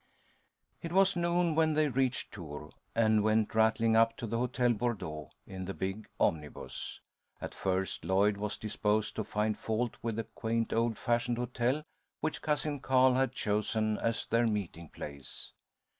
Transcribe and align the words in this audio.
It 0.81 0.91
was 0.91 1.15
noon 1.15 1.53
when 1.53 1.75
they 1.75 1.87
reached 1.87 2.31
Tours, 2.31 2.73
and 2.95 3.21
went 3.23 3.53
rattling 3.53 3.95
up 3.95 4.17
to 4.17 4.25
the 4.25 4.39
Hotel 4.39 4.73
Bordeaux 4.73 5.29
in 5.45 5.65
the 5.65 5.75
big 5.75 6.09
omnibus. 6.19 7.01
At 7.39 7.53
first 7.53 8.03
Lloyd 8.03 8.35
was 8.35 8.57
disposed 8.57 9.15
to 9.17 9.23
find 9.23 9.55
fault 9.55 9.97
with 10.01 10.15
the 10.15 10.23
quaint, 10.23 10.73
old 10.73 10.97
fashioned 10.97 11.37
hotel 11.37 11.83
which 12.19 12.41
Cousin 12.41 12.79
Carl 12.79 13.13
had 13.13 13.35
chosen 13.35 13.99
as 13.99 14.25
their 14.25 14.47
meeting 14.47 14.89
place. 14.89 15.53